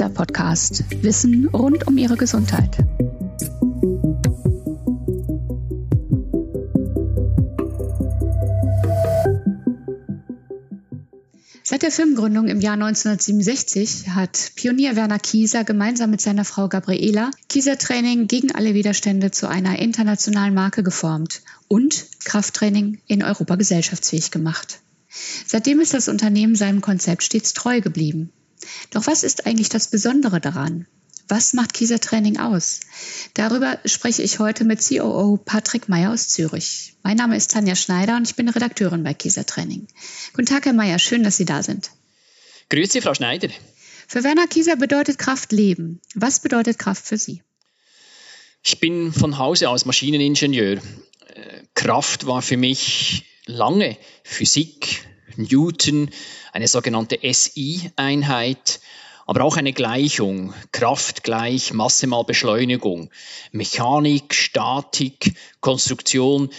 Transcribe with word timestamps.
Kieser 0.00 0.14
Podcast. 0.14 0.84
Wissen 1.02 1.46
rund 1.48 1.86
um 1.86 1.98
Ihre 1.98 2.16
Gesundheit. 2.16 2.74
Seit 11.62 11.82
der 11.82 11.90
Firmengründung 11.90 12.48
im 12.48 12.62
Jahr 12.62 12.72
1967 12.72 14.08
hat 14.14 14.52
Pionier 14.54 14.96
Werner 14.96 15.18
Kieser 15.18 15.64
gemeinsam 15.64 16.10
mit 16.10 16.22
seiner 16.22 16.46
Frau 16.46 16.68
Gabriela 16.68 17.30
Kieser 17.50 17.76
Training 17.76 18.26
gegen 18.26 18.52
alle 18.52 18.72
Widerstände 18.72 19.30
zu 19.30 19.50
einer 19.50 19.80
internationalen 19.80 20.54
Marke 20.54 20.82
geformt 20.82 21.42
und 21.68 22.06
Krafttraining 22.24 23.02
in 23.06 23.22
Europa 23.22 23.56
gesellschaftsfähig 23.56 24.30
gemacht. 24.30 24.80
Seitdem 25.46 25.78
ist 25.78 25.92
das 25.92 26.08
Unternehmen 26.08 26.54
seinem 26.54 26.80
Konzept 26.80 27.22
stets 27.22 27.52
treu 27.52 27.82
geblieben. 27.82 28.32
Doch 28.90 29.06
was 29.06 29.22
ist 29.22 29.46
eigentlich 29.46 29.68
das 29.68 29.88
Besondere 29.88 30.40
daran? 30.40 30.86
Was 31.28 31.52
macht 31.52 31.74
Kieser 31.74 32.00
Training 32.00 32.38
aus? 32.38 32.80
Darüber 33.34 33.78
spreche 33.84 34.22
ich 34.22 34.40
heute 34.40 34.64
mit 34.64 34.84
COO 34.84 35.36
Patrick 35.36 35.88
Meyer 35.88 36.12
aus 36.12 36.26
Zürich. 36.26 36.94
Mein 37.04 37.16
Name 37.16 37.36
ist 37.36 37.52
Tanja 37.52 37.76
Schneider 37.76 38.16
und 38.16 38.28
ich 38.28 38.34
bin 38.34 38.48
Redakteurin 38.48 39.04
bei 39.04 39.14
Kieser 39.14 39.46
Training. 39.46 39.86
Guten 40.32 40.46
Tag, 40.46 40.64
Herr 40.64 40.72
Meyer, 40.72 40.98
schön, 40.98 41.22
dass 41.22 41.36
Sie 41.36 41.44
da 41.44 41.62
sind. 41.62 41.92
Grüße, 42.68 43.00
Frau 43.00 43.14
Schneider. 43.14 43.48
Für 44.08 44.24
Werner 44.24 44.48
Kieser 44.48 44.74
bedeutet 44.74 45.18
Kraft 45.18 45.52
Leben. 45.52 46.00
Was 46.16 46.40
bedeutet 46.40 46.80
Kraft 46.80 47.06
für 47.06 47.16
Sie? 47.16 47.44
Ich 48.64 48.80
bin 48.80 49.12
von 49.12 49.38
Hause 49.38 49.68
aus 49.68 49.84
Maschineningenieur. 49.84 50.78
Äh, 50.78 50.80
Kraft 51.74 52.26
war 52.26 52.42
für 52.42 52.56
mich 52.56 53.24
lange 53.46 53.96
Physik, 54.24 55.06
Newton, 55.42 56.10
eine 56.52 56.68
sogenannte 56.68 57.18
SI-Einheit 57.22 58.80
aber 59.30 59.44
auch 59.44 59.56
eine 59.56 59.72
Gleichung, 59.72 60.52
Kraft 60.72 61.22
gleich 61.22 61.72
Masse 61.72 62.08
mal 62.08 62.24
Beschleunigung, 62.24 63.10
Mechanik, 63.52 64.34
Statik, 64.34 65.36
Konstruktion. 65.60 66.50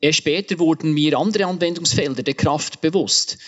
Erst 0.00 0.18
später 0.18 0.60
wurden 0.60 0.92
mir 0.92 1.18
andere 1.18 1.46
Anwendungsfelder 1.46 2.22
der 2.22 2.34
Kraft 2.34 2.80
bewusst. 2.80 3.38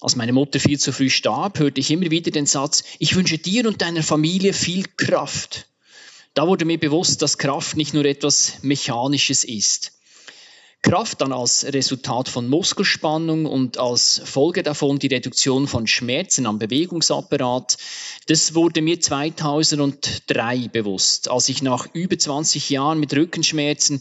Als 0.00 0.16
meine 0.16 0.32
Mutter 0.32 0.58
viel 0.58 0.80
zu 0.80 0.92
früh 0.92 1.10
starb, 1.10 1.60
hörte 1.60 1.80
ich 1.80 1.92
immer 1.92 2.10
wieder 2.10 2.32
den 2.32 2.46
Satz, 2.46 2.82
ich 2.98 3.14
wünsche 3.14 3.38
dir 3.38 3.68
und 3.68 3.82
deiner 3.82 4.02
Familie 4.02 4.52
viel 4.52 4.84
Kraft. 4.96 5.68
Da 6.34 6.48
wurde 6.48 6.64
mir 6.64 6.78
bewusst, 6.80 7.22
dass 7.22 7.38
Kraft 7.38 7.76
nicht 7.76 7.94
nur 7.94 8.04
etwas 8.04 8.54
Mechanisches 8.62 9.44
ist. 9.44 9.97
Kraft 10.82 11.20
dann 11.20 11.32
als 11.32 11.64
Resultat 11.72 12.28
von 12.28 12.48
Muskelspannung 12.48 13.46
und 13.46 13.78
als 13.78 14.22
Folge 14.24 14.62
davon 14.62 15.00
die 15.00 15.08
Reduktion 15.08 15.66
von 15.66 15.88
Schmerzen 15.88 16.46
am 16.46 16.60
Bewegungsapparat. 16.60 17.76
Das 18.26 18.54
wurde 18.54 18.80
mir 18.80 19.00
2003 19.00 20.68
bewusst, 20.68 21.30
als 21.30 21.48
ich 21.48 21.62
nach 21.62 21.88
über 21.94 22.16
20 22.16 22.70
Jahren 22.70 23.00
mit 23.00 23.12
Rückenschmerzen 23.12 24.00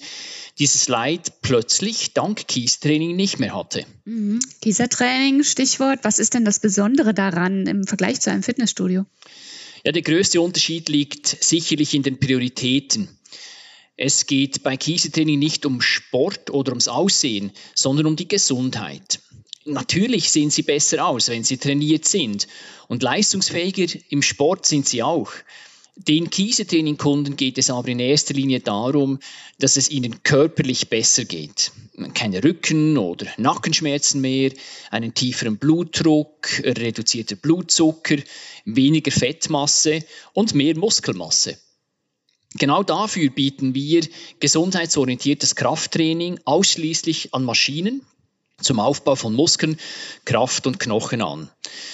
dieses 0.59 0.87
Leid 0.87 1.41
plötzlich 1.41 2.13
dank 2.13 2.47
Kiestraining 2.47 3.15
nicht 3.15 3.39
mehr 3.39 3.55
hatte. 3.55 3.85
Mhm. 4.05 4.39
Kiesertraining, 4.61 5.43
Stichwort. 5.43 5.99
Was 6.03 6.19
ist 6.19 6.35
denn 6.35 6.45
das 6.45 6.59
Besondere 6.59 7.13
daran 7.13 7.65
im 7.65 7.85
Vergleich 7.85 8.21
zu 8.21 8.31
einem 8.31 8.43
Fitnessstudio? 8.43 9.05
Ja, 9.83 9.91
der 9.91 10.01
größte 10.01 10.41
Unterschied 10.41 10.89
liegt 10.89 11.27
sicherlich 11.27 11.93
in 11.93 12.03
den 12.03 12.19
Prioritäten. 12.19 13.16
Es 13.99 14.27
geht 14.27 14.61
bei 14.61 14.77
Kiesetraining 14.77 15.39
nicht 15.39 15.65
um 15.65 15.81
Sport 15.81 16.51
oder 16.51 16.71
ums 16.71 16.87
Aussehen, 16.87 17.51
sondern 17.73 18.05
um 18.05 18.15
die 18.15 18.27
Gesundheit. 18.27 19.19
Natürlich 19.65 20.29
sehen 20.29 20.51
sie 20.51 20.61
besser 20.61 21.07
aus, 21.07 21.29
wenn 21.29 21.43
sie 21.43 21.57
trainiert 21.57 22.05
sind. 22.05 22.47
Und 22.87 23.01
leistungsfähiger 23.01 23.99
im 24.09 24.21
Sport 24.21 24.67
sind 24.67 24.87
sie 24.87 25.01
auch. 25.01 25.31
Den 25.95 26.29
Kiesetraining-Kunden 26.29 27.37
geht 27.37 27.57
es 27.57 27.71
aber 27.71 27.87
in 27.87 27.97
erster 27.97 28.35
Linie 28.35 28.59
darum, 28.59 29.17
dass 29.57 29.77
es 29.77 29.89
ihnen 29.89 30.21
körperlich 30.21 30.89
besser 30.89 31.25
geht. 31.25 31.71
Keine 32.13 32.43
Rücken- 32.43 32.99
oder 32.99 33.25
Nackenschmerzen 33.37 34.21
mehr, 34.21 34.51
einen 34.91 35.15
tieferen 35.15 35.57
Blutdruck, 35.57 36.61
reduzierter 36.63 37.35
Blutzucker, 37.35 38.17
weniger 38.63 39.11
Fettmasse 39.11 40.05
und 40.33 40.53
mehr 40.53 40.77
Muskelmasse. 40.77 41.57
Genau 42.57 42.81
dafür 42.81 43.29
bieten 43.29 43.75
wir 43.75 44.07
gesundheitsorientiertes 44.39 45.55
Krafttraining 45.55 46.39
ausschließlich 46.45 47.33
an 47.33 47.43
Maschinen 47.43 48.01
zum 48.59 48.79
Aufbau 48.79 49.15
von 49.15 49.35
Muskeln, 49.35 49.77
Kraft 50.25 50.65
und 50.65 50.79
Knochen 50.79 51.21
an. 51.21 51.51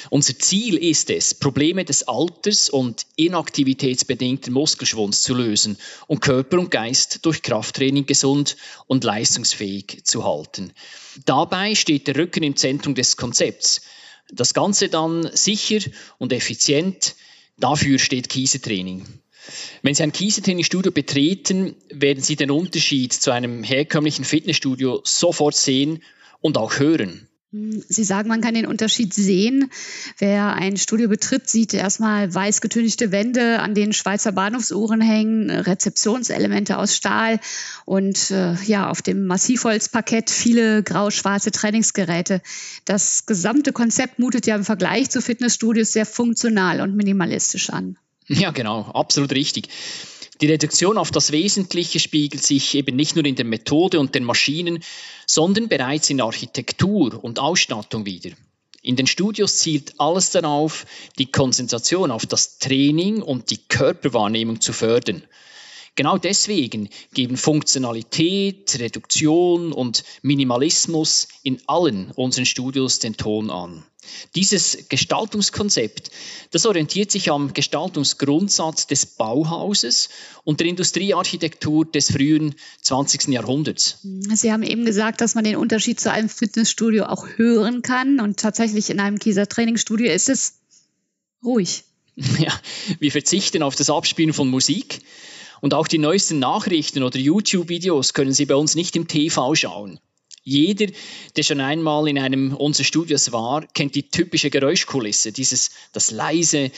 Unser 0.10 0.40
Ziel 0.40 0.78
ist 0.78 1.10
es, 1.10 1.34
Probleme 1.34 1.84
des 1.84 2.08
Alters 2.08 2.70
und 2.70 3.06
inaktivitätsbedingten 3.18 4.54
Muskelschwunds 4.54 5.24
zu 5.24 5.34
lösen 5.34 5.78
und 6.08 6.22
Körper 6.22 6.60
und 6.60 6.72
Geist 6.72 7.26
durch 7.26 7.42
Krafttraining 7.42 8.06
gesund 8.06 8.56
und 8.88 9.04
leistungsfähig 9.04 10.06
zu 10.06 10.24
halten. 10.24 10.72
Dabei 11.26 11.76
steht 11.76 12.08
der 12.08 12.16
Rücken 12.16 12.44
im 12.44 12.56
Zentrum 12.56 12.96
des 12.96 13.18
Konzepts. 13.18 13.82
Das 14.32 14.54
Ganze 14.54 14.88
dann 14.88 15.30
sicher 15.34 15.80
und 16.18 16.32
effizient, 16.32 17.16
dafür 17.58 18.00
steht 18.00 18.30
Kiesetraining. 18.30 19.06
Wenn 19.82 19.96
Sie 19.96 20.04
ein 20.04 20.12
Kiesetrainingsstudio 20.12 20.92
betreten, 20.92 21.76
werden 21.90 22.24
Sie 22.24 22.36
den 22.36 22.52
Unterschied 22.52 23.14
zu 23.14 23.32
einem 23.32 23.64
herkömmlichen 23.64 24.26
Fitnessstudio 24.26 25.02
sofort 25.04 25.56
sehen 25.56 26.02
und 26.42 26.58
auch 26.58 26.80
hören. 26.80 27.28
Sie 27.88 28.04
sagen, 28.04 28.30
man 28.30 28.42
kann 28.42 28.56
den 28.56 28.66
Unterschied 28.66 29.14
sehen. 29.14 29.70
Wer 30.18 30.54
ein 30.54 30.76
Studio 30.76 31.08
betritt, 31.08 31.48
sieht 31.48 31.76
erstmal 31.76 32.34
weiß 32.34 32.62
getünchte 32.62 33.12
Wände, 33.12 33.60
an 33.60 33.76
denen 33.76 33.94
Schweizer 33.94 34.32
Bahnhofsuhren 34.32 35.02
hängen, 35.02 35.52
Rezeptionselemente 35.52 36.80
aus 36.80 36.96
Stahl 36.96 37.40
und 37.86 38.32
äh, 38.32 38.56
ja, 38.64 38.90
auf 38.90 39.04
dem 39.04 39.28
Massivholzparkett 39.28 40.32
viele 40.32 40.82
grau-schwarze 40.82 41.52
Trainingsgeräte. 41.52 42.42
Das 42.86 43.28
gesamte 43.28 43.72
Konzept 43.72 44.18
mutet 44.18 44.48
ja 44.48 44.56
im 44.56 44.66
Vergleich 44.66 45.12
zu 45.12 45.22
Fitnessstudios 45.22 45.94
sehr 45.94 46.08
funktional 46.08 46.82
und 46.82 46.96
minimalistisch 46.96 47.70
an. 47.70 47.98
Ja, 48.28 48.52
genau, 48.52 48.82
absolut 48.94 49.32
richtig. 49.34 49.70
Die 50.42 50.48
Reduktion 50.48 50.98
auf 50.98 51.12
das 51.12 51.32
Wesentliche 51.32 52.00
spiegelt 52.00 52.44
sich 52.44 52.76
eben 52.76 52.96
nicht 52.96 53.16
nur 53.16 53.26
in 53.26 53.36
der 53.36 53.46
Methode 53.46 54.00
und 54.00 54.16
den 54.16 54.24
Maschinen, 54.24 54.84
sondern 55.26 55.70
bereits 55.70 56.10
in 56.10 56.22
Architektur 56.22 57.24
und 57.24 57.40
Ausstattung 57.40 58.06
wieder. 58.06 58.32
In 58.82 58.98
den 58.98 59.08
Studios 59.08 59.60
zielt 59.60 59.94
alles 60.00 60.32
darauf, 60.32 60.86
die 61.18 61.32
Konzentration 61.32 62.12
auf 62.12 62.26
das 62.26 62.58
Training 62.60 63.22
und 63.22 63.50
die 63.52 63.60
Körperwahrnehmung 63.70 64.60
zu 64.60 64.74
fördern. 64.74 65.24
Genau 65.96 66.18
deswegen 66.18 66.90
geben 67.14 67.38
Funktionalität, 67.38 68.80
Reduktion 68.80 69.72
und 69.72 70.04
Minimalismus 70.24 71.28
in 71.44 71.62
allen 71.68 72.12
unseren 72.12 72.46
Studios 72.46 73.00
den 73.00 73.16
Ton 73.16 73.52
an. 73.52 73.84
Dieses 74.36 74.90
Gestaltungskonzept, 74.90 76.12
das 76.52 76.66
orientiert 76.66 77.12
sich 77.12 77.32
am 77.32 77.54
Gestaltungsgrundsatz 77.54 78.88
des 78.88 79.06
Bauhauses 79.06 80.10
und 80.44 80.60
der 80.60 80.68
Industriearchitektur 80.68 81.86
des 81.86 82.12
frühen 82.12 82.56
20. 82.82 83.28
Jahrhunderts. 83.28 84.00
Sie 84.34 84.52
haben 84.52 84.64
eben 84.64 84.86
gesagt, 84.86 85.22
dass 85.22 85.36
man 85.36 85.44
den 85.44 85.56
Unterschied 85.56 86.00
zu 86.00 86.12
einem 86.12 86.28
Fitnessstudio 86.28 87.06
auch 87.06 87.28
hören 87.36 87.82
kann 87.82 88.20
und 88.20 88.40
tatsächlich 88.40 88.90
in 88.90 89.00
einem 89.00 89.20
Kieser 89.20 89.48
Trainingsstudio 89.48 90.12
ist 90.12 90.30
es 90.30 90.56
ruhig. 91.44 91.84
Ja, 92.38 92.54
wir 93.00 93.12
verzichten 93.12 93.64
auf 93.64 93.76
das 93.76 93.90
Abspielen 93.90 94.34
von 94.34 94.48
Musik. 94.48 95.00
Und 95.64 95.74
auch 95.74 95.88
die 95.88 95.98
neuesten 95.98 96.40
Nachrichten 96.40 97.04
oder 97.04 97.18
YouTube-Videos 97.18 98.14
können 98.14 98.34
Sie 98.34 98.46
bei 98.46 98.56
uns 98.56 98.76
nicht 98.76 98.98
im 98.98 99.08
TV 99.08 99.56
schauen. 99.56 99.98
Jeder, 100.44 100.88
der 101.38 101.44
schon 101.44 101.62
einmal 101.62 102.10
in 102.10 102.20
einem 102.20 102.54
unserer 102.54 102.84
Studios 102.84 103.32
war, 103.32 103.66
kennt 103.68 103.96
die 103.96 104.10
typische 104.10 104.50
Geräuschkulisse, 104.50 105.32
dieses, 105.32 105.72
das 105.94 106.12
leise, 106.12 106.70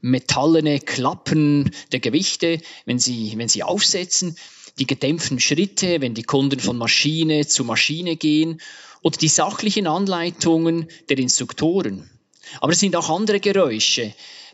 metallene 0.00 0.80
Klappen 0.80 1.70
der 1.92 2.00
Gewichte, 2.00 2.60
wenn 2.84 2.98
sie, 2.98 3.34
wenn 3.36 3.48
sie 3.48 3.62
aufsetzen, 3.62 4.36
die 4.80 4.88
gedämpften 4.88 5.38
Schritte, 5.38 6.00
wenn 6.00 6.14
die 6.14 6.24
Kunden 6.24 6.58
von 6.58 6.76
Maschine 6.76 7.46
zu 7.46 7.62
Maschine 7.62 8.16
gehen 8.16 8.60
oder 9.02 9.16
die 9.18 9.28
sachlichen 9.28 9.86
Anleitungen 9.86 10.88
der 11.08 11.18
Instruktoren. 11.18 12.10
Aber 12.60 12.72
es 12.72 12.80
sind 12.80 12.96
auch 12.96 13.08
andere 13.08 13.38
Geräusche, 13.38 14.12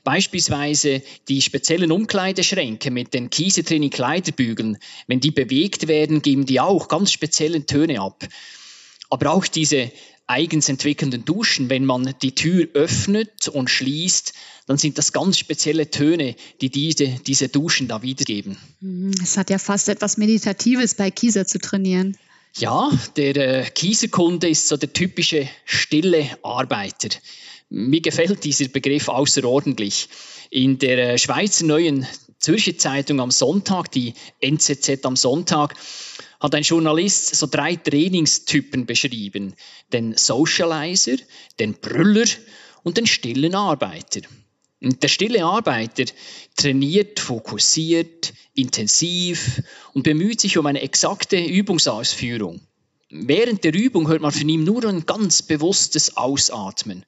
Beispielsweise 0.09 1.03
die 1.29 1.43
speziellen 1.43 1.93
Umkleideschränke 1.93 2.91
mit 2.91 3.13
den 3.13 3.29
Kiesetraining 3.29 3.91
Kleiderbügeln, 3.91 4.79
wenn 5.07 5.21
die 5.21 5.31
bewegt 5.31 5.87
werden, 5.87 6.23
geben 6.23 6.47
die 6.47 6.61
auch 6.61 6.89
ganz 6.89 7.13
spezielle 7.13 7.67
Töne 7.67 8.01
ab. 8.01 8.27
Aber 9.11 9.33
auch 9.33 9.47
diese 9.47 9.93
eigens 10.27 10.71
entwickelnden 10.71 11.27
Duschen, 11.27 11.69
wenn 11.69 11.85
man 11.85 12.15
die 12.23 12.35
Tür 12.35 12.69
öffnet 12.73 13.49
und 13.49 13.69
schließt, 13.69 14.33
dann 14.67 14.79
sind 14.79 14.97
das 14.97 15.13
ganz 15.13 15.37
spezielle 15.37 15.91
Töne, 15.91 16.37
die 16.63 16.71
diese, 16.71 17.09
diese 17.27 17.51
Duschen 17.51 17.87
da 17.87 18.01
wiedergeben. 18.01 18.57
Mhm, 18.81 19.13
es 19.23 19.37
hat 19.37 19.51
ja 19.51 19.59
fast 19.59 19.91
etwas 19.91 20.17
Meditatives 20.17 20.95
bei 20.95 21.11
Kieser 21.11 21.47
zu 21.47 21.59
trainieren. 21.59 22.17
Ja, 22.57 22.91
der 23.19 23.37
äh, 23.37 23.71
Kieserkunde 23.71 24.49
ist 24.49 24.69
so 24.69 24.79
der 24.79 24.91
typische 24.91 25.51
stille 25.67 26.31
Arbeiter. 26.43 27.11
Mir 27.71 28.01
gefällt 28.01 28.45
dieser 28.45 28.69
Begriff 28.69 29.09
außerordentlich. 29.09 30.09
In 30.51 30.79
der 30.79 31.15
äh, 31.15 31.19
Schweizer 31.19 31.67
Neuen 31.67 32.07
Zürcher 32.39 32.79
Zeitung 32.79 33.21
am 33.21 33.31
Sonntag, 33.31 33.91
die 33.91 34.15
NZZ 34.41 35.05
am 35.05 35.17
Sonntag, 35.17 35.75
hat 36.41 36.55
ein 36.55 36.63
Journalist 36.63 37.35
so 37.35 37.47
drei 37.47 37.77
Trainingstypen 37.77 38.87
beschrieben. 38.87 39.55
Den 39.93 40.17
Socializer, 40.17 41.17
den 41.59 41.75
Brüller 41.75 42.27
und 42.85 42.97
den 42.97 43.07
stillen 43.07 43.55
Arbeiter. 43.55 44.21
Und 44.81 45.03
der 45.03 45.09
stille 45.09 45.45
Arbeiter 45.45 46.05
trainiert 46.57 47.19
fokussiert, 47.19 48.33
intensiv 48.55 49.63
und 49.93 50.05
bemüht 50.05 50.41
sich 50.41 50.57
um 50.57 50.67
eine 50.67 50.81
exakte 50.81 51.37
Übungsausführung. 51.37 52.61
Während 53.11 53.65
der 53.65 53.75
Übung 53.75 54.07
hört 54.09 54.23
man 54.23 54.33
von 54.33 54.49
ihm 54.49 54.65
nur 54.65 54.85
ein 54.85 55.05
ganz 55.05 55.43
bewusstes 55.43 56.17
Ausatmen. 56.17 57.05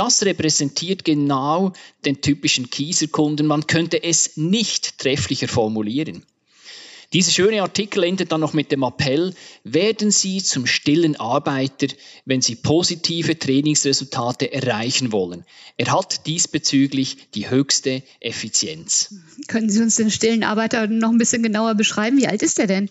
Das 0.00 0.22
repräsentiert 0.22 1.04
genau 1.04 1.74
den 2.06 2.22
typischen 2.22 2.70
Kieserkunden. 2.70 3.46
Man 3.46 3.66
könnte 3.66 4.02
es 4.02 4.38
nicht 4.38 4.96
trefflicher 4.96 5.46
formulieren. 5.46 6.24
Dieser 7.12 7.32
schöne 7.32 7.60
Artikel 7.60 8.04
endet 8.04 8.32
dann 8.32 8.40
noch 8.40 8.54
mit 8.54 8.72
dem 8.72 8.82
Appell, 8.82 9.34
werden 9.62 10.10
Sie 10.10 10.42
zum 10.42 10.64
stillen 10.64 11.16
Arbeiter, 11.16 11.88
wenn 12.24 12.40
Sie 12.40 12.54
positive 12.54 13.38
Trainingsresultate 13.38 14.50
erreichen 14.50 15.12
wollen. 15.12 15.44
Er 15.76 15.92
hat 15.92 16.26
diesbezüglich 16.26 17.30
die 17.34 17.50
höchste 17.50 18.02
Effizienz. 18.20 19.14
Können 19.48 19.68
Sie 19.68 19.82
uns 19.82 19.96
den 19.96 20.10
stillen 20.10 20.44
Arbeiter 20.44 20.86
noch 20.86 21.10
ein 21.10 21.18
bisschen 21.18 21.42
genauer 21.42 21.74
beschreiben? 21.74 22.16
Wie 22.16 22.26
alt 22.26 22.42
ist 22.42 22.58
er 22.58 22.66
denn? 22.66 22.88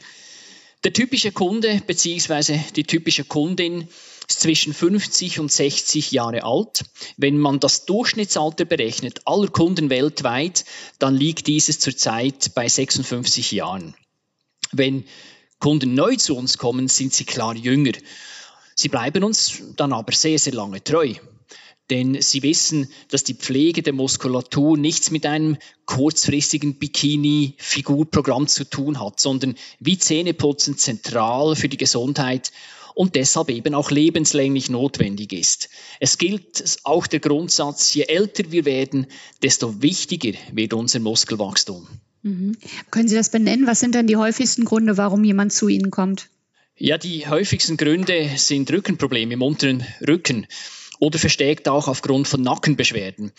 Der 0.84 0.94
typische 0.94 1.32
Kunde 1.32 1.82
bzw. 1.88 2.60
die 2.76 2.84
typische 2.84 3.24
Kundin 3.24 3.88
ist 4.30 4.42
zwischen 4.42 4.74
50 4.74 5.40
und 5.40 5.52
60 5.52 6.12
Jahre 6.12 6.44
alt. 6.44 6.86
Wenn 7.18 7.38
man 7.38 7.60
das 7.60 7.86
Durchschnittsalter 7.86 8.66
berechnet 8.66 9.22
aller 9.26 9.48
Kunden 9.48 9.90
weltweit, 9.90 10.66
dann 11.00 11.16
liegt 11.16 11.48
dieses 11.48 11.80
zurzeit 11.80 12.54
bei 12.54 12.68
56 12.68 13.52
Jahren. 13.52 13.96
Wenn 14.72 15.04
Kunden 15.60 15.96
neu 15.96 16.16
zu 16.16 16.38
uns 16.38 16.58
kommen, 16.58 16.88
sind 16.88 17.14
sie 17.14 17.26
klar 17.26 17.56
jünger. 17.56 17.94
Sie 18.76 18.88
bleiben 18.88 19.24
uns 19.24 19.62
dann 19.76 19.94
aber 19.94 20.14
sehr, 20.14 20.38
sehr 20.38 20.54
lange 20.54 20.84
treu. 20.84 21.16
Denn 21.90 22.22
sie 22.22 22.44
wissen, 22.44 22.88
dass 23.10 23.24
die 23.24 23.34
Pflege 23.34 23.82
der 23.82 23.94
Muskulatur 23.94 24.78
nichts 24.78 25.10
mit 25.10 25.26
einem 25.26 25.58
kurzfristigen 25.86 26.78
Bikini-Figurprogramm 26.78 28.48
zu 28.48 28.64
tun 28.64 29.00
hat, 29.00 29.20
sondern 29.20 29.56
wie 29.80 29.98
Zähneputzen 29.98 30.78
zentral 30.78 31.56
für 31.56 31.68
die 31.68 31.78
Gesundheit 31.78 32.52
und 33.00 33.16
deshalb 33.16 33.50
eben 33.50 33.76
auch 33.76 33.92
lebenslänglich 33.92 34.70
notwendig 34.70 35.32
ist. 35.32 35.70
Es 36.02 36.18
gilt 36.18 36.80
auch 36.84 37.08
der 37.08 37.22
Grundsatz, 37.22 37.94
je 37.94 38.04
älter 38.04 38.52
wir 38.52 38.66
werden, 38.66 39.08
desto 39.42 39.82
wichtiger 39.82 40.38
wird 40.52 40.74
unser 40.74 41.00
Muskelwachstum. 41.00 41.88
Mhm. 42.24 42.58
Können 42.92 43.08
Sie 43.08 43.16
das 43.16 43.32
benennen? 43.32 43.68
Was 43.68 43.80
sind 43.80 43.96
denn 43.96 44.06
die 44.06 44.18
häufigsten 44.18 44.66
Gründe, 44.66 44.98
warum 44.98 45.24
jemand 45.24 45.54
zu 45.54 45.70
Ihnen 45.70 45.92
kommt? 45.92 46.28
Ja, 46.76 46.98
die 46.98 47.26
häufigsten 47.26 47.78
Gründe 47.78 48.32
sind 48.36 48.70
Rückenprobleme 48.70 49.36
im 49.36 49.44
unteren 49.44 49.86
Rücken 50.06 50.46
oder 51.00 51.18
verstärkt 51.18 51.68
auch 51.68 51.88
aufgrund 51.88 52.28
von 52.28 52.42
Nackenbeschwerden. 52.42 53.32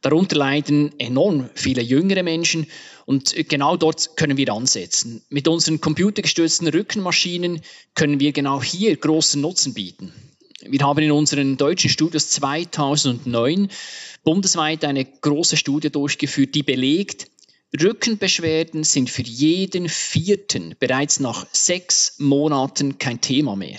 Darunter 0.00 0.36
leiden 0.36 0.98
enorm 0.98 1.48
viele 1.54 1.82
jüngere 1.82 2.22
Menschen 2.22 2.66
und 3.06 3.34
genau 3.48 3.76
dort 3.76 4.16
können 4.16 4.36
wir 4.36 4.52
ansetzen. 4.52 5.22
Mit 5.28 5.46
unseren 5.46 5.80
computergestützten 5.80 6.68
Rückenmaschinen 6.68 7.60
können 7.94 8.18
wir 8.18 8.32
genau 8.32 8.62
hier 8.62 8.96
großen 8.96 9.40
Nutzen 9.40 9.74
bieten. 9.74 10.12
Wir 10.64 10.80
haben 10.80 11.02
in 11.02 11.12
unseren 11.12 11.56
deutschen 11.56 11.90
Studios 11.90 12.30
2009 12.30 13.68
bundesweit 14.22 14.84
eine 14.84 15.04
große 15.04 15.56
Studie 15.56 15.90
durchgeführt, 15.90 16.54
die 16.54 16.62
belegt, 16.62 17.28
Rückenbeschwerden 17.80 18.84
sind 18.84 19.08
für 19.08 19.22
jeden 19.22 19.88
Vierten 19.88 20.74
bereits 20.78 21.20
nach 21.20 21.46
sechs 21.52 22.16
Monaten 22.18 22.98
kein 22.98 23.20
Thema 23.20 23.56
mehr. 23.56 23.78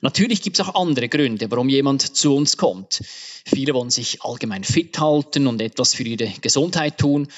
Natürlich 0.00 0.42
gibt 0.42 0.58
es 0.58 0.66
auch 0.66 0.74
andere 0.80 1.08
Gründe, 1.08 1.50
warum 1.50 1.68
jemand 1.68 2.16
zu 2.16 2.34
uns 2.34 2.56
kommt. 2.56 3.02
Viele 3.44 3.74
wollen 3.74 3.90
sich 3.90 4.22
allgemein 4.22 4.64
fit 4.64 4.98
halten 4.98 5.46
und 5.46 5.60
etwas 5.60 5.94
für 5.94 6.04
ihre 6.04 6.32
Gesundheit 6.40 6.98
tun 6.98 7.28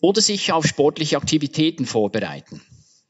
oder 0.00 0.20
sich 0.20 0.52
auf 0.52 0.66
sportliche 0.66 1.16
Aktivitäten 1.16 1.86
vorbereiten. 1.86 2.62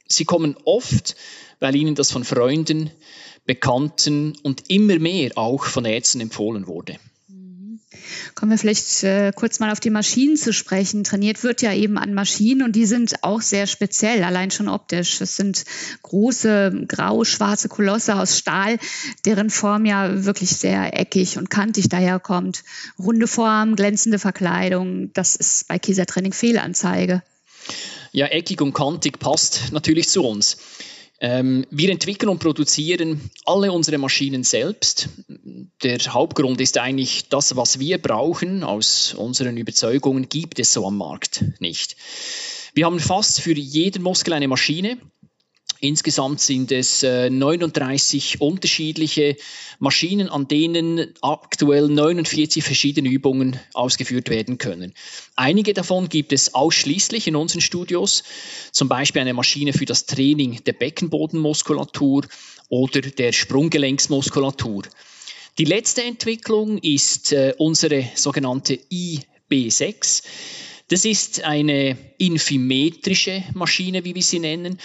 Sie 0.08 0.24
kommen 0.24 0.56
oft, 0.64 1.16
weil 1.60 1.74
ihnen 1.76 1.94
das 1.94 2.12
von 2.12 2.24
Freunden, 2.24 2.90
Bekannten 3.44 4.36
und 4.42 4.70
immer 4.70 4.98
mehr 4.98 5.30
auch 5.36 5.64
von 5.64 5.84
Ärzten 5.84 6.20
empfohlen 6.20 6.66
wurde. 6.66 6.98
Kommen 8.34 8.50
wir 8.50 8.58
vielleicht 8.58 9.02
äh, 9.02 9.32
kurz 9.34 9.60
mal 9.60 9.70
auf 9.70 9.80
die 9.80 9.90
Maschinen 9.90 10.36
zu 10.36 10.52
sprechen. 10.52 11.04
Trainiert 11.04 11.42
wird 11.42 11.62
ja 11.62 11.72
eben 11.72 11.98
an 11.98 12.14
Maschinen 12.14 12.62
und 12.62 12.76
die 12.76 12.86
sind 12.86 13.22
auch 13.22 13.40
sehr 13.40 13.66
speziell, 13.66 14.22
allein 14.24 14.50
schon 14.50 14.68
optisch. 14.68 15.20
Es 15.20 15.36
sind 15.36 15.64
große, 16.02 16.84
grau-schwarze 16.88 17.68
Kolosse 17.68 18.16
aus 18.16 18.38
Stahl, 18.38 18.78
deren 19.24 19.50
Form 19.50 19.84
ja 19.86 20.24
wirklich 20.24 20.50
sehr 20.50 20.98
eckig 20.98 21.38
und 21.38 21.50
kantig 21.50 21.88
daherkommt. 21.88 22.64
Runde 22.98 23.26
Form, 23.26 23.76
glänzende 23.76 24.18
Verkleidung, 24.18 25.12
das 25.12 25.36
ist 25.36 25.68
bei 25.68 25.78
Kiesertraining 25.78 26.32
Fehlanzeige. 26.32 27.22
Ja, 28.12 28.26
eckig 28.26 28.60
und 28.60 28.72
kantig 28.72 29.18
passt 29.18 29.72
natürlich 29.72 30.08
zu 30.08 30.24
uns. 30.24 30.56
Ähm, 31.20 31.64
wir 31.70 31.90
entwickeln 31.90 32.28
und 32.28 32.40
produzieren 32.40 33.30
alle 33.46 33.72
unsere 33.72 33.98
Maschinen 33.98 34.44
selbst. 34.44 35.08
Der 35.82 35.98
Hauptgrund 35.98 36.60
ist 36.60 36.78
eigentlich, 36.78 37.28
das, 37.28 37.56
was 37.56 37.78
wir 37.78 37.98
brauchen, 37.98 38.62
aus 38.62 39.14
unseren 39.14 39.56
Überzeugungen, 39.56 40.28
gibt 40.28 40.58
es 40.58 40.72
so 40.72 40.86
am 40.86 40.98
Markt 40.98 41.44
nicht. 41.58 41.96
Wir 42.74 42.84
haben 42.84 43.00
fast 43.00 43.40
für 43.40 43.54
jeden 43.54 44.02
Muskel 44.02 44.34
eine 44.34 44.48
Maschine, 44.48 44.98
Insgesamt 45.86 46.40
sind 46.40 46.72
es 46.72 47.02
39 47.02 48.34
äh, 48.34 48.38
unterschiedliche 48.38 49.36
Maschinen, 49.78 50.28
an 50.28 50.48
denen 50.48 51.14
aktuell 51.22 51.88
49 51.88 52.64
verschiedene 52.64 53.08
Übungen 53.08 53.60
ausgeführt 53.72 54.28
werden 54.28 54.58
können. 54.58 54.94
Einige 55.36 55.74
davon 55.74 56.08
gibt 56.08 56.32
es 56.32 56.54
ausschließlich 56.54 57.28
in 57.28 57.36
unseren 57.36 57.60
Studios, 57.60 58.24
zum 58.72 58.88
Beispiel 58.88 59.22
eine 59.22 59.34
Maschine 59.34 59.72
für 59.72 59.84
das 59.84 60.06
Training 60.06 60.64
der 60.64 60.72
Beckenbodenmuskulatur 60.72 62.26
oder 62.68 63.00
der 63.00 63.30
Sprunggelenksmuskulatur. 63.32 64.82
Die 65.58 65.64
letzte 65.64 66.02
Entwicklung 66.02 66.78
ist 66.78 67.32
äh, 67.32 67.54
unsere 67.58 68.04
sogenannte 68.14 68.80
IB6. 68.90 70.24
Das 70.88 71.04
ist 71.04 71.44
eine 71.44 71.96
infimetrische 72.18 73.44
Maschine, 73.54 74.04
wie 74.04 74.14
wir 74.14 74.22
sie 74.22 74.40
nennen 74.40 74.78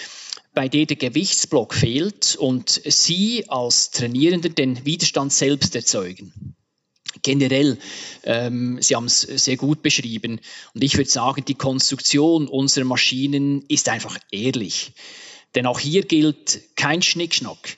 bei 0.54 0.68
der 0.68 0.86
der 0.86 0.96
Gewichtsblock 0.96 1.74
fehlt 1.74 2.36
und 2.36 2.80
Sie 2.84 3.48
als 3.48 3.90
Trainierender 3.90 4.50
den 4.50 4.84
Widerstand 4.84 5.32
selbst 5.32 5.74
erzeugen. 5.74 6.54
Generell, 7.22 7.78
ähm, 8.24 8.78
Sie 8.80 8.96
haben 8.96 9.06
es 9.06 9.20
sehr 9.20 9.56
gut 9.56 9.82
beschrieben 9.82 10.40
und 10.74 10.84
ich 10.84 10.96
würde 10.96 11.10
sagen, 11.10 11.44
die 11.44 11.54
Konstruktion 11.54 12.48
unserer 12.48 12.84
Maschinen 12.84 13.64
ist 13.68 13.88
einfach 13.88 14.18
ehrlich. 14.30 14.92
Denn 15.54 15.66
auch 15.66 15.78
hier 15.78 16.02
gilt 16.02 16.62
kein 16.76 17.02
Schnickschnack. 17.02 17.76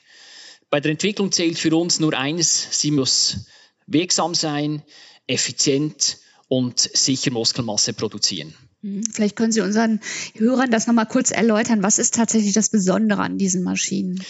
Bei 0.69 0.79
der 0.79 0.91
Entwicklung 0.91 1.31
zählt 1.31 1.59
für 1.59 1.75
uns 1.75 1.99
nur 1.99 2.13
eines, 2.13 2.79
sie 2.79 2.91
muss 2.91 3.47
wirksam 3.87 4.33
sein, 4.33 4.83
effizient 5.27 6.17
und 6.47 6.79
sicher 6.79 7.31
Muskelmasse 7.31 7.93
produzieren. 7.93 8.55
Mhm. 8.85 9.03
Vielleicht 9.11 9.35
können 9.35 9.51
Sie 9.51 9.61
unseren 9.61 9.99
Hörern 10.35 10.69
das 10.69 10.85
nochmal 10.85 11.07
kurz 11.07 11.31
erläutern. 11.31 11.81
Was 11.81 11.97
ist 11.97 12.13
tatsächlich 12.13 12.53
das 12.53 12.69
Besondere 12.69 13.21
an 13.21 13.37
diesen 13.39 13.63
Maschinen? 13.63 14.23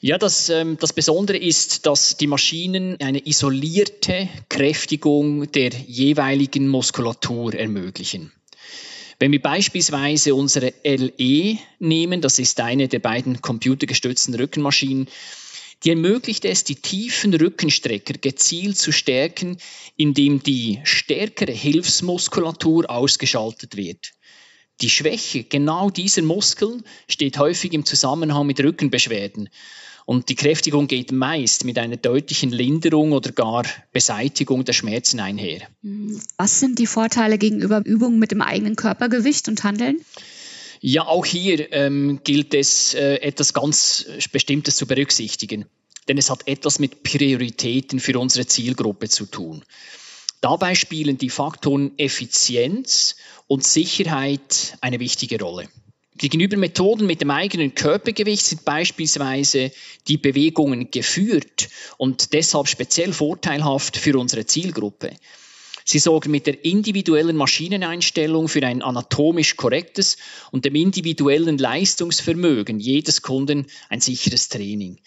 Ja, 0.00 0.18
das, 0.18 0.48
ähm, 0.48 0.76
das 0.80 0.92
Besondere 0.92 1.38
ist, 1.38 1.86
dass 1.86 2.16
die 2.16 2.26
Maschinen 2.26 3.00
eine 3.00 3.26
isolierte 3.26 4.28
Kräftigung 4.48 5.50
der 5.52 5.70
jeweiligen 5.70 6.68
Muskulatur 6.68 7.54
ermöglichen. 7.54 8.32
Wenn 9.20 9.30
wir 9.30 9.40
beispielsweise 9.40 10.34
unsere 10.34 10.74
LE 10.82 11.58
nehmen, 11.78 12.20
das 12.20 12.40
ist 12.40 12.60
eine 12.60 12.88
der 12.88 12.98
beiden 12.98 13.40
computergestützten 13.40 14.34
Rückenmaschinen, 14.34 15.06
die 15.84 15.90
ermöglicht 15.90 16.44
es, 16.44 16.64
die 16.64 16.76
tiefen 16.76 17.34
Rückenstrecker 17.34 18.14
gezielt 18.14 18.78
zu 18.78 18.90
stärken, 18.90 19.58
indem 19.96 20.42
die 20.42 20.80
stärkere 20.84 21.52
Hilfsmuskulatur 21.52 22.90
ausgeschaltet 22.90 23.76
wird. 23.76 24.12
Die 24.80 24.90
Schwäche 24.90 25.44
genau 25.44 25.90
dieser 25.90 26.22
Muskeln 26.22 26.82
steht 27.06 27.38
häufig 27.38 27.72
im 27.74 27.84
Zusammenhang 27.84 28.46
mit 28.46 28.60
Rückenbeschwerden. 28.60 29.48
Und 30.06 30.28
die 30.28 30.34
Kräftigung 30.34 30.86
geht 30.86 31.12
meist 31.12 31.64
mit 31.64 31.78
einer 31.78 31.96
deutlichen 31.96 32.50
Linderung 32.50 33.12
oder 33.12 33.32
gar 33.32 33.64
Beseitigung 33.92 34.64
der 34.64 34.74
Schmerzen 34.74 35.20
einher. 35.20 35.62
Was 36.36 36.60
sind 36.60 36.78
die 36.78 36.86
Vorteile 36.86 37.38
gegenüber 37.38 37.82
Übungen 37.84 38.18
mit 38.18 38.30
dem 38.30 38.42
eigenen 38.42 38.76
Körpergewicht 38.76 39.48
und 39.48 39.64
Handeln? 39.64 40.00
Ja, 40.86 41.06
auch 41.06 41.24
hier 41.24 41.72
ähm, 41.72 42.20
gilt 42.24 42.52
es, 42.52 42.92
äh, 42.92 43.14
etwas 43.22 43.54
ganz 43.54 44.04
Bestimmtes 44.32 44.76
zu 44.76 44.86
berücksichtigen. 44.86 45.64
Denn 46.08 46.18
es 46.18 46.28
hat 46.28 46.46
etwas 46.46 46.78
mit 46.78 47.02
Prioritäten 47.02 48.00
für 48.00 48.18
unsere 48.18 48.44
Zielgruppe 48.44 49.08
zu 49.08 49.24
tun. 49.24 49.64
Dabei 50.42 50.74
spielen 50.74 51.16
die 51.16 51.30
Faktoren 51.30 51.92
Effizienz 51.96 53.16
und 53.46 53.64
Sicherheit 53.64 54.76
eine 54.82 55.00
wichtige 55.00 55.40
Rolle. 55.40 55.70
Gegenüber 56.18 56.58
Methoden 56.58 57.06
mit 57.06 57.22
dem 57.22 57.30
eigenen 57.30 57.74
Körpergewicht 57.74 58.44
sind 58.44 58.66
beispielsweise 58.66 59.72
die 60.06 60.18
Bewegungen 60.18 60.90
geführt 60.90 61.70
und 61.96 62.34
deshalb 62.34 62.68
speziell 62.68 63.14
vorteilhaft 63.14 63.96
für 63.96 64.18
unsere 64.18 64.44
Zielgruppe. 64.44 65.16
Sie 65.84 65.98
sorgen 65.98 66.30
mit 66.30 66.46
der 66.46 66.64
individuellen 66.64 67.36
Maschineneinstellung 67.36 68.48
für 68.48 68.66
ein 68.66 68.82
anatomisch 68.82 69.56
korrektes 69.56 70.16
und 70.50 70.64
dem 70.64 70.74
individuellen 70.74 71.58
Leistungsvermögen 71.58 72.80
jedes 72.80 73.20
Kunden 73.20 73.66
ein 73.90 74.00
sicheres 74.00 74.48
Training. 74.48 74.98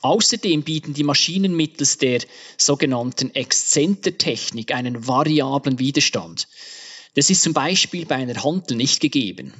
Außerdem 0.00 0.62
bieten 0.62 0.94
die 0.94 1.04
Maschinen 1.04 1.54
mittels 1.54 1.98
der 1.98 2.20
sogenannten 2.56 3.34
Exzentertechnik 3.34 4.74
einen 4.74 5.06
variablen 5.06 5.78
Widerstand. 5.78 6.48
Das 7.14 7.30
ist 7.30 7.42
zum 7.42 7.52
Beispiel 7.52 8.06
bei 8.06 8.16
einer 8.16 8.42
Hantel 8.42 8.76
nicht 8.76 9.00
gegeben. 9.00 9.52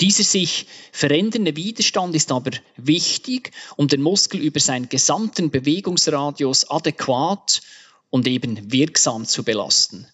Dieser 0.00 0.24
sich 0.24 0.66
verändernde 0.92 1.56
Widerstand 1.56 2.14
ist 2.14 2.32
aber 2.32 2.50
wichtig, 2.76 3.52
um 3.76 3.86
den 3.86 4.02
Muskel 4.02 4.40
über 4.40 4.60
seinen 4.60 4.88
gesamten 4.88 5.50
Bewegungsradius 5.50 6.70
adäquat 6.70 7.60
und 8.10 8.26
eben 8.26 8.72
wirksam 8.72 9.26
zu 9.26 9.42
belasten. 9.42 10.06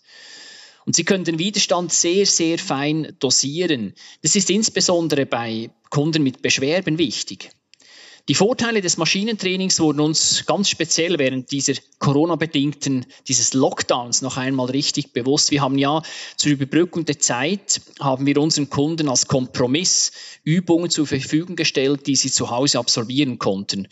Und 0.85 0.97
Sie 0.97 1.05
können 1.05 1.25
den 1.25 1.39
Widerstand 1.39 1.93
sehr, 1.93 2.27
sehr 2.27 2.59
fein 2.59 3.15
dosieren. 3.21 3.95
Das 4.23 4.35
ist 4.35 4.51
insbesondere 4.51 5.27
bei 5.27 5.71
Kunden 5.91 6.23
mit 6.23 6.43
Beschwerden 6.43 6.99
wichtig. 6.99 7.51
Die 8.29 8.37
Vorteile 8.37 8.81
des 8.81 8.99
Maschinentrainings 8.99 9.81
wurden 9.81 9.99
uns 9.99 10.47
ganz 10.47 10.69
speziell 10.69 11.19
während 11.19 11.51
dieser 11.51 11.75
Corona-bedingten, 11.99 13.05
dieses 13.27 13.53
Lockdowns 13.53 14.23
noch 14.23 14.37
einmal 14.37 14.71
richtig 14.71 15.13
bewusst. 15.13 15.51
Wir 15.51 15.61
haben 15.61 15.77
ja 15.77 16.03
zur 16.37 16.53
Überbrückung 16.53 17.05
der 17.05 17.19
Zeit, 17.19 17.81
haben 17.99 18.25
wir 18.25 18.39
unseren 18.39 18.71
Kunden 18.71 19.09
als 19.09 19.27
Kompromiss 19.27 20.13
Übungen 20.45 20.89
zur 20.89 21.09
Verfügung 21.09 21.57
gestellt, 21.57 22.07
die 22.07 22.15
sie 22.15 22.31
zu 22.31 22.51
Hause 22.51 22.79
absolvieren 22.79 23.41
konnten. 23.41 23.89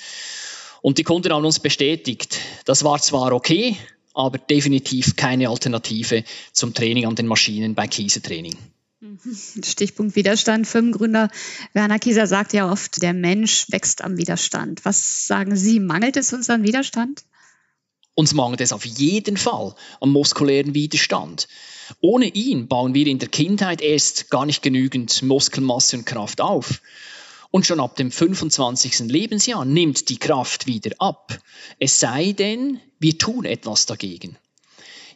Und 0.82 0.98
die 0.98 1.04
Kunden 1.04 1.32
haben 1.32 1.44
uns 1.44 1.60
bestätigt, 1.60 2.38
das 2.64 2.84
war 2.84 3.00
zwar 3.00 3.32
okay, 3.32 3.76
aber 4.14 4.38
definitiv 4.38 5.16
keine 5.16 5.48
Alternative 5.48 6.24
zum 6.52 6.74
Training 6.74 7.06
an 7.06 7.14
den 7.14 7.26
Maschinen 7.26 7.74
bei 7.74 7.86
Kiesetraining. 7.86 8.56
Stichpunkt 9.62 10.14
Widerstand. 10.14 10.66
Firmengründer 10.66 11.30
Werner 11.72 11.98
Kieser 11.98 12.26
sagt 12.26 12.52
ja 12.52 12.70
oft, 12.70 13.00
der 13.00 13.14
Mensch 13.14 13.66
wächst 13.70 14.02
am 14.02 14.18
Widerstand. 14.18 14.84
Was 14.84 15.26
sagen 15.26 15.56
Sie? 15.56 15.80
Mangelt 15.80 16.16
es 16.16 16.32
uns 16.32 16.50
an 16.50 16.64
Widerstand? 16.64 17.24
Uns 18.14 18.34
mangelt 18.34 18.60
es 18.60 18.72
auf 18.72 18.84
jeden 18.84 19.38
Fall 19.38 19.74
am 20.00 20.12
muskulären 20.12 20.74
Widerstand. 20.74 21.48
Ohne 22.00 22.26
ihn 22.26 22.68
bauen 22.68 22.92
wir 22.92 23.06
in 23.06 23.18
der 23.18 23.28
Kindheit 23.28 23.80
erst 23.80 24.30
gar 24.30 24.44
nicht 24.44 24.62
genügend 24.62 25.22
Muskelmasse 25.22 25.96
und 25.96 26.04
Kraft 26.04 26.40
auf. 26.40 26.82
Und 27.50 27.66
schon 27.66 27.80
ab 27.80 27.96
dem 27.96 28.12
25. 28.12 29.00
Lebensjahr 29.00 29.64
nimmt 29.64 30.08
die 30.08 30.18
Kraft 30.18 30.66
wieder 30.66 30.92
ab. 30.98 31.38
Es 31.78 31.98
sei 31.98 32.32
denn, 32.32 32.80
wir 33.00 33.18
tun 33.18 33.44
etwas 33.44 33.86
dagegen. 33.86 34.36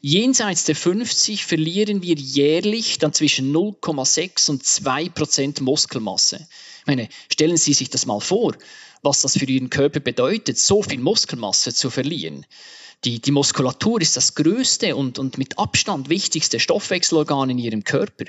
Jenseits 0.01 0.65
der 0.65 0.77
50 0.77 1.47
verlieren 1.47 2.03
wir 2.03 2.17
jährlich 2.17 2.99
dann 2.99 3.13
zwischen 3.13 3.55
0,6 3.55 4.51
und 4.51 4.65
2 4.65 5.09
Prozent 5.09 5.61
Muskelmasse. 5.61 6.47
Ich 6.81 6.87
meine, 6.87 7.09
stellen 7.33 7.57
Sie 7.57 7.73
sich 7.73 7.89
das 7.89 8.05
mal 8.05 8.21
vor, 8.21 8.55
was 9.03 9.23
das 9.23 9.39
für 9.39 9.47
Ihren 9.47 9.71
Körper 9.71 10.01
bedeutet, 10.01 10.59
so 10.59 10.83
viel 10.83 10.99
Muskelmasse 10.99 11.73
zu 11.73 11.89
verlieren. 11.89 12.45
Die, 13.05 13.21
die 13.21 13.31
Muskulatur 13.31 14.01
ist 14.01 14.17
das 14.17 14.35
größte 14.35 14.97
und, 14.97 15.19
und 15.19 15.39
mit 15.39 15.59
Abstand 15.59 16.09
wichtigste 16.09 16.59
Stoffwechselorgan 16.59 17.51
in 17.51 17.59
Ihrem 17.59 17.85
Körper. 17.85 18.25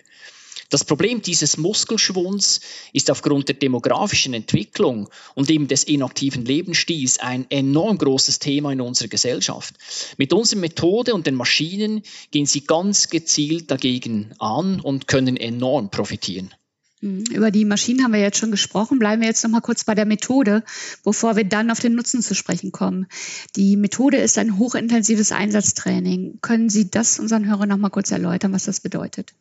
Das 0.70 0.84
Problem 0.84 1.22
dieses 1.22 1.58
Muskelschwunds 1.58 2.62
ist 2.94 3.12
aufgrund 3.12 3.48
der 3.48 3.56
demografischen 3.56 4.34
Entwicklung 4.34 5.10
und 5.34 5.50
eben 5.50 5.68
des 5.68 5.84
inaktiven 5.84 6.46
Lebensstils 6.46 7.20
ein 7.20 7.46
enorm 7.50 7.98
großes 7.98 8.40
Thema 8.40 8.72
in 8.72 8.82
unserer 8.82 9.08
Gesellschaft. 9.08 9.76
Mit 10.18 10.34
unserer 10.34 10.60
Methode 10.60 11.14
und 11.14 11.28
den 11.28 11.36
Maschinen 11.36 12.02
gehen 12.32 12.46
sie 12.46 12.62
ganz 12.62 13.10
gezielt 13.10 13.70
dagegen 13.70 14.34
an 14.40 14.80
und 14.80 15.08
können 15.08 15.38
enorm 15.38 15.92
profitieren. 15.92 16.54
Mhm. 17.02 17.26
Über 17.32 17.52
die 17.52 17.66
Maschinen 17.66 18.04
haben 18.04 18.14
wir 18.14 18.22
jetzt 18.22 18.38
schon 18.38 18.52
gesprochen. 18.52 19.00
Bleiben 19.00 19.22
wir 19.22 19.28
jetzt 19.28 19.44
noch 19.44 19.52
mal 19.52 19.62
kurz 19.62 19.84
bei 19.84 19.96
der 19.96 20.06
Methode, 20.06 20.64
bevor 21.04 21.36
wir 21.36 21.44
dann 21.44 21.72
auf 21.72 21.80
den 21.80 21.96
Nutzen 21.96 22.22
zu 22.22 22.36
sprechen 22.36 22.72
kommen. 22.72 23.08
Die 23.56 23.78
Methode 23.78 24.18
ist 24.18 24.38
ein 24.38 24.58
hochintensives 24.58 25.32
Einsatztraining. 25.32 26.40
Können 26.42 26.70
Sie 26.70 26.90
das 26.90 27.20
unseren 27.20 27.48
Hörern 27.48 27.70
noch 27.70 27.78
mal 27.78 27.90
kurz 27.90 28.12
erläutern, 28.12 28.54
was 28.54 28.66
das 28.66 28.80
bedeutet? 28.80 29.34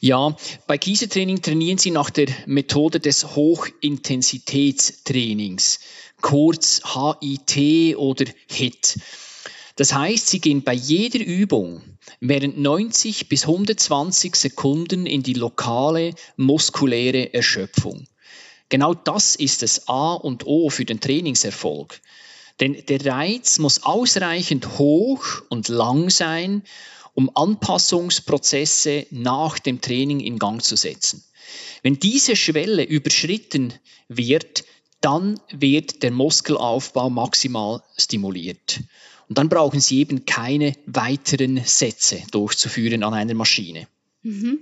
Ja, 0.00 0.36
bei 0.66 0.78
Kiesetraining 0.78 1.42
trainieren 1.42 1.78
Sie 1.78 1.90
nach 1.90 2.10
der 2.10 2.28
Methode 2.46 3.00
des 3.00 3.36
Hochintensitätstrainings, 3.36 5.80
kurz 6.20 6.82
HIT 6.84 7.96
oder 7.96 8.26
HIT. 8.46 8.98
Das 9.78 9.94
heißt, 9.94 10.26
Sie 10.26 10.40
gehen 10.40 10.64
bei 10.64 10.72
jeder 10.72 11.20
Übung 11.20 11.82
während 12.18 12.58
90 12.58 13.28
bis 13.28 13.44
120 13.44 14.34
Sekunden 14.34 15.06
in 15.06 15.22
die 15.22 15.34
lokale 15.34 16.14
muskuläre 16.36 17.32
Erschöpfung. 17.32 18.08
Genau 18.70 18.92
das 18.92 19.36
ist 19.36 19.62
das 19.62 19.86
A 19.86 20.14
und 20.14 20.44
O 20.48 20.68
für 20.68 20.84
den 20.84 20.98
Trainingserfolg. 20.98 22.00
Denn 22.58 22.76
der 22.88 23.06
Reiz 23.06 23.60
muss 23.60 23.84
ausreichend 23.84 24.78
hoch 24.78 25.24
und 25.48 25.68
lang 25.68 26.10
sein, 26.10 26.64
um 27.14 27.30
Anpassungsprozesse 27.36 29.06
nach 29.12 29.60
dem 29.60 29.80
Training 29.80 30.18
in 30.18 30.40
Gang 30.40 30.60
zu 30.60 30.74
setzen. 30.74 31.22
Wenn 31.84 32.00
diese 32.00 32.34
Schwelle 32.34 32.82
überschritten 32.82 33.72
wird, 34.08 34.64
dann 35.00 35.38
wird 35.52 36.02
der 36.02 36.10
Muskelaufbau 36.10 37.10
maximal 37.10 37.80
stimuliert. 37.96 38.80
Und 39.28 39.38
dann 39.38 39.48
brauchen 39.48 39.80
Sie 39.80 39.98
eben 39.98 40.24
keine 40.24 40.74
weiteren 40.86 41.60
Sätze 41.64 42.22
durchzuführen 42.30 43.02
an 43.02 43.14
einer 43.14 43.34
Maschine. 43.34 43.86
Mhm. 44.22 44.58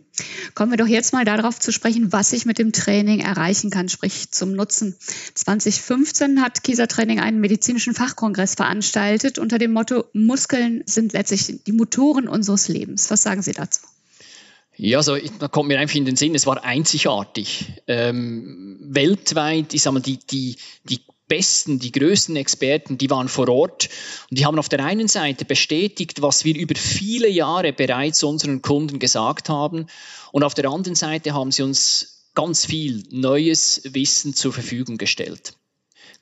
Kommen 0.54 0.70
wir 0.70 0.76
doch 0.76 0.86
jetzt 0.86 1.12
mal 1.12 1.24
darauf 1.24 1.58
zu 1.58 1.72
sprechen, 1.72 2.12
was 2.12 2.32
ich 2.32 2.44
mit 2.44 2.58
dem 2.58 2.72
Training 2.72 3.20
erreichen 3.20 3.70
kann, 3.70 3.88
sprich 3.88 4.30
zum 4.30 4.52
Nutzen. 4.52 4.96
2015 5.34 6.42
hat 6.42 6.62
Kieser 6.62 6.88
Training 6.88 7.20
einen 7.20 7.40
medizinischen 7.40 7.94
Fachkongress 7.94 8.54
veranstaltet 8.54 9.38
unter 9.38 9.58
dem 9.58 9.72
Motto 9.72 10.04
Muskeln 10.12 10.82
sind 10.84 11.14
letztlich 11.14 11.64
die 11.64 11.72
Motoren 11.72 12.28
unseres 12.28 12.68
Lebens. 12.68 13.10
Was 13.10 13.22
sagen 13.22 13.42
Sie 13.42 13.52
dazu? 13.52 13.80
Ja, 14.76 15.02
so, 15.02 15.16
da 15.38 15.48
kommt 15.48 15.68
mir 15.68 15.80
einfach 15.80 15.96
in 15.96 16.04
den 16.04 16.16
Sinn, 16.16 16.34
es 16.34 16.46
war 16.46 16.62
einzigartig. 16.62 17.82
Ähm, 17.86 18.76
weltweit, 18.82 19.72
ich 19.72 19.80
sag 19.80 19.94
mal, 19.94 20.00
die, 20.00 20.18
die, 20.18 20.56
die 20.84 21.00
besten, 21.28 21.78
die 21.78 21.92
größten 21.92 22.36
Experten, 22.36 22.98
die 22.98 23.10
waren 23.10 23.28
vor 23.28 23.48
Ort 23.48 23.88
und 24.30 24.38
die 24.38 24.46
haben 24.46 24.58
auf 24.58 24.68
der 24.68 24.84
einen 24.84 25.08
Seite 25.08 25.44
bestätigt, 25.44 26.22
was 26.22 26.44
wir 26.44 26.56
über 26.56 26.74
viele 26.74 27.28
Jahre 27.28 27.72
bereits 27.72 28.22
unseren 28.22 28.62
Kunden 28.62 28.98
gesagt 28.98 29.48
haben 29.48 29.86
und 30.32 30.42
auf 30.42 30.54
der 30.54 30.70
anderen 30.70 30.94
Seite 30.94 31.34
haben 31.34 31.52
sie 31.52 31.62
uns 31.62 32.24
ganz 32.34 32.66
viel 32.66 33.02
neues 33.10 33.82
Wissen 33.84 34.34
zur 34.34 34.52
Verfügung 34.52 34.98
gestellt. 34.98 35.54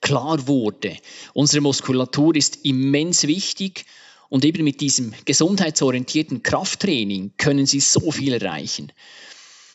Klar 0.01 0.47
wurde, 0.47 0.97
unsere 1.33 1.61
Muskulatur 1.61 2.37
ist 2.37 2.65
immens 2.65 3.27
wichtig 3.27 3.87
und 4.29 4.45
eben 4.45 4.65
mit 4.65 4.81
diesem 4.81 5.15
gesundheitsorientierten 5.25 6.43
Krafttraining 6.43 7.33
können 7.37 7.67
sie 7.67 7.81
so 7.81 8.11
viel 8.11 8.35
erreichen. 8.35 8.93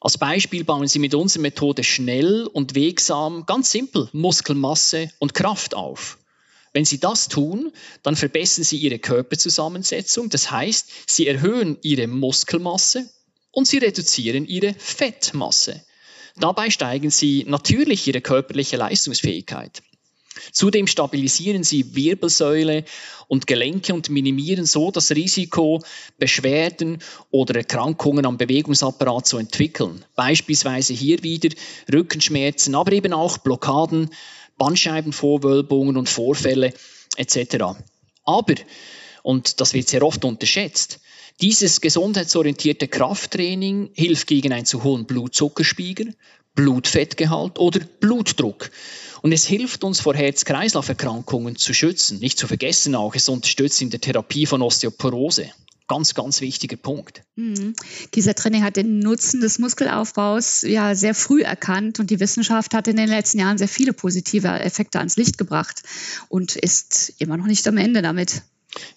Als 0.02 0.18
Beispiel 0.18 0.64
bauen 0.64 0.88
Sie 0.88 1.00
mit 1.00 1.14
unserer 1.14 1.42
Methode 1.42 1.84
schnell 1.84 2.46
und 2.46 2.74
wegsam, 2.76 3.46
ganz 3.46 3.72
simpel, 3.72 4.10
Muskelmasse 4.14 5.12
und 5.20 5.34
Kraft 5.34 5.74
auf. 5.76 6.18
Wenn 6.72 6.86
Sie 6.86 7.00
das 7.00 7.28
tun, 7.28 7.74
dann 8.04 8.16
verbessern 8.16 8.64
Sie 8.64 8.78
Ihre 8.78 9.00
Körperzusammensetzung. 9.00 10.30
Das 10.30 10.52
heißt, 10.52 10.90
Sie 11.08 11.28
erhöhen 11.28 11.78
Ihre 11.82 12.08
Muskelmasse 12.08 13.10
und 13.52 13.68
Sie 13.68 13.80
reduzieren 13.80 14.46
Ihre 14.46 14.74
Fettmasse. 14.74 15.84
Dabei 16.38 16.70
steigen 16.70 17.10
Sie 17.10 17.44
natürlich 17.48 18.08
Ihre 18.08 18.22
körperliche 18.22 18.78
Leistungsfähigkeit. 18.78 19.82
Zudem 20.52 20.88
stabilisieren 20.88 21.64
sie 21.64 21.96
Wirbelsäule 21.96 22.86
und 23.28 23.48
Gelenke 23.48 23.94
und 23.94 24.10
minimieren 24.10 24.66
so 24.66 24.92
das 24.92 25.12
Risiko, 25.12 25.82
Beschwerden 26.18 27.00
oder 27.32 27.56
Erkrankungen 27.56 28.26
am 28.26 28.38
Bewegungsapparat 28.38 29.28
zu 29.28 29.38
entwickeln. 29.38 30.04
Beispielsweise 30.16 30.94
hier 30.94 31.24
wieder 31.24 31.50
Rückenschmerzen, 31.92 32.76
aber 32.76 32.92
eben 32.92 33.14
auch 33.14 33.38
Blockaden, 33.38 34.10
Bandscheibenvorwölbungen 34.58 35.98
und 35.98 36.10
Vorfälle 36.10 36.74
etc. 37.18 37.58
Aber, 38.26 38.56
und 39.24 39.62
das 39.62 39.74
wird 39.74 39.88
sehr 39.88 40.04
oft 40.04 40.26
unterschätzt, 40.26 41.00
Dieses 41.42 41.80
gesundheitsorientierte 41.80 42.90
Krafttraining 42.90 43.92
hilft 43.94 44.28
gegen 44.28 44.52
einen 44.52 44.66
zu 44.66 44.84
hohen 44.84 45.06
Blutzuckerspiegel, 45.06 46.14
Blutfettgehalt 46.60 47.58
oder 47.58 47.80
Blutdruck. 48.02 48.70
Und 49.22 49.32
es 49.32 49.46
hilft 49.46 49.86
uns 49.86 50.02
vor 50.02 50.14
Herz-Kreislauf-Erkrankungen 50.14 51.56
zu 51.56 51.74
schützen. 51.74 52.20
Nicht 52.20 52.38
zu 52.38 52.48
vergessen 52.48 52.96
auch, 52.96 53.16
es 53.16 53.30
unterstützt 53.30 53.82
in 53.82 53.92
der 53.92 54.02
Therapie 54.02 54.46
von 54.46 54.62
Osteoporose. 54.62 55.52
Ganz, 55.88 56.16
ganz 56.16 56.42
wichtiger 56.42 56.76
Punkt. 56.76 57.24
Mhm. 57.38 57.76
Kiesertraining 58.12 58.62
hat 58.66 58.76
den 58.76 59.00
Nutzen 59.00 59.40
des 59.40 59.58
Muskelaufbaus 59.58 60.64
ja 60.64 60.96
sehr 60.96 61.16
früh 61.16 61.44
erkannt 61.44 62.02
und 62.02 62.10
die 62.10 62.20
Wissenschaft 62.20 62.74
hat 62.74 62.90
in 62.90 62.98
den 62.98 63.08
letzten 63.08 63.40
Jahren 63.40 63.58
sehr 63.58 63.70
viele 63.70 63.94
positive 63.94 64.50
Effekte 64.50 65.00
ans 65.00 65.16
Licht 65.16 65.38
gebracht 65.38 65.84
und 66.28 66.58
ist 66.58 67.14
immer 67.20 67.38
noch 67.38 67.48
nicht 67.48 67.66
am 67.70 67.78
Ende 67.78 68.02
damit. 68.02 68.42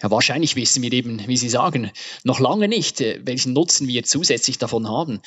Ja, 0.03 0.11
wahrscheinlich 0.11 0.55
wissen 0.57 0.83
wir 0.83 0.93
eben, 0.93 1.27
wie 1.27 1.37
Sie 1.37 1.49
sagen, 1.49 1.91
noch 2.25 2.41
lange 2.41 2.69
nicht, 2.69 3.01
äh, 3.01 3.21
welchen 3.25 3.53
Nutzen 3.53 3.89
wir 3.89 4.05
zusätzlich 4.05 4.59
davon 4.59 4.89
haben. 4.89 5.21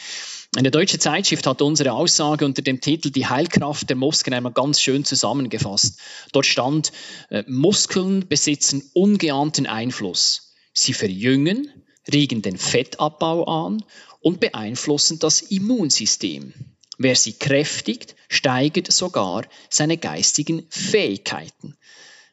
Eine 0.55 0.71
deutsche 0.71 0.99
Zeitschrift 0.99 1.47
hat 1.47 1.61
unsere 1.61 1.93
Aussage 1.93 2.45
unter 2.45 2.61
dem 2.61 2.79
Titel 2.79 3.09
Die 3.09 3.25
Heilkraft 3.25 3.89
der 3.89 3.97
Muskeln 3.97 4.33
einmal 4.33 4.53
ganz 4.53 4.79
schön 4.79 5.03
zusammengefasst. 5.03 5.99
Dort 6.31 6.45
stand, 6.45 6.91
äh, 7.29 7.43
Muskeln 7.47 8.27
besitzen 8.27 8.89
ungeahnten 8.93 9.65
Einfluss. 9.65 10.53
Sie 10.73 10.93
verjüngen, 10.93 11.71
regen 12.11 12.41
den 12.41 12.57
Fettabbau 12.57 13.45
an 13.45 13.83
und 14.21 14.39
beeinflussen 14.39 15.19
das 15.19 15.41
Immunsystem. 15.41 16.53
Wer 16.97 17.15
sie 17.15 17.33
kräftigt, 17.33 18.15
steigert 18.29 18.91
sogar 18.91 19.45
seine 19.69 19.97
geistigen 19.97 20.65
Fähigkeiten. 20.69 21.75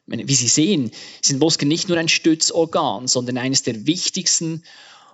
Wie 0.05 0.35
Sie 0.35 0.47
sehen, 0.47 0.91
sind 1.21 1.39
Muskeln 1.39 1.69
nicht 1.69 1.87
nur 1.87 1.97
ein 1.97 2.09
Stützorgan, 2.09 3.07
sondern 3.07 3.37
eines 3.37 3.63
der 3.63 3.87
wichtigsten 3.87 4.63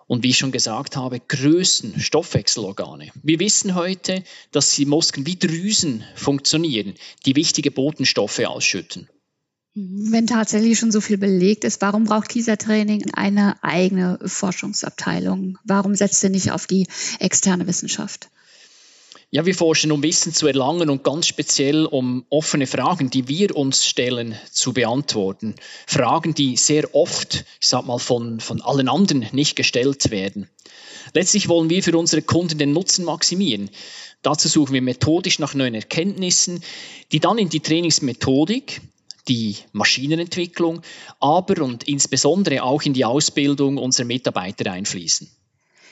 und 0.07 0.23
wie 0.23 0.29
ich 0.29 0.39
schon 0.39 0.51
gesagt 0.51 0.95
habe, 0.95 1.19
größten 1.19 1.99
Stoffwechselorgane. 1.99 3.11
Wir 3.21 3.39
wissen 3.39 3.75
heute, 3.75 4.23
dass 4.51 4.71
die 4.71 4.87
Muskeln 4.87 5.27
wie 5.27 5.37
Drüsen 5.37 6.03
funktionieren, 6.15 6.95
die 7.27 7.35
wichtige 7.35 7.69
Botenstoffe 7.69 8.39
ausschütten. 8.39 9.07
Wenn 9.75 10.25
tatsächlich 10.25 10.79
schon 10.79 10.91
so 10.91 10.99
viel 10.99 11.19
belegt 11.19 11.63
ist, 11.63 11.79
warum 11.81 12.05
braucht 12.05 12.29
Kiesertraining 12.29 13.11
eine 13.13 13.63
eigene 13.63 14.17
Forschungsabteilung? 14.25 15.59
Warum 15.63 15.93
setzt 15.93 16.23
ihr 16.23 16.31
nicht 16.31 16.51
auf 16.51 16.65
die 16.65 16.87
externe 17.19 17.67
Wissenschaft? 17.67 18.29
Ja, 19.31 19.45
wir 19.45 19.53
forschen, 19.53 19.91
um 19.91 20.01
Wissen 20.01 20.33
zu 20.33 20.47
erlangen 20.47 20.89
und 20.89 21.03
ganz 21.03 21.27
speziell 21.27 21.85
um 21.85 22.25
offene 22.31 22.65
Fragen, 22.65 23.11
die 23.11 23.27
wir 23.27 23.55
uns 23.55 23.85
stellen, 23.85 24.35
zu 24.51 24.73
beantworten. 24.73 25.53
Fragen, 25.85 26.33
die 26.33 26.57
sehr 26.57 26.95
oft, 26.95 27.45
ich 27.61 27.67
sag 27.67 27.85
mal, 27.85 27.99
von, 27.99 28.39
von 28.39 28.59
allen 28.61 28.89
anderen 28.89 29.27
nicht 29.31 29.55
gestellt 29.55 30.09
werden. 30.09 30.49
Letztlich 31.13 31.47
wollen 31.47 31.69
wir 31.69 31.83
für 31.83 31.95
unsere 31.95 32.23
Kunden 32.23 32.57
den 32.57 32.73
Nutzen 32.73 33.05
maximieren. 33.05 33.69
Dazu 34.23 34.47
suchen 34.47 34.73
wir 34.73 34.81
methodisch 34.81 35.37
nach 35.37 35.53
neuen 35.53 35.75
Erkenntnissen, 35.75 36.63
die 37.11 37.19
dann 37.19 37.37
in 37.37 37.49
die 37.49 37.59
Trainingsmethodik, 37.59 38.81
die 39.27 39.57
Maschinenentwicklung, 39.73 40.81
aber 41.19 41.61
und 41.63 41.87
insbesondere 41.87 42.63
auch 42.63 42.81
in 42.81 42.93
die 42.93 43.05
Ausbildung 43.05 43.77
unserer 43.77 44.07
Mitarbeiter 44.07 44.71
einfließen. 44.71 45.29